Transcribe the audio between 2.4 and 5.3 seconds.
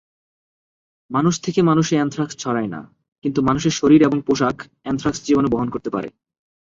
ছড়ায় না, কিন্তু মানুষের শরীর এবং পোশাক অ্যানথ্রাক্স